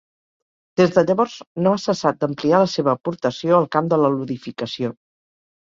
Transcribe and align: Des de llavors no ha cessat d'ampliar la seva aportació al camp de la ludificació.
Des 0.79 0.93
de 0.95 1.03
llavors 1.09 1.35
no 1.65 1.73
ha 1.73 1.81
cessat 1.83 2.19
d'ampliar 2.23 2.63
la 2.63 2.71
seva 2.79 2.97
aportació 2.97 3.59
al 3.61 3.71
camp 3.77 3.93
de 3.93 4.01
la 4.07 4.13
ludificació. 4.17 4.95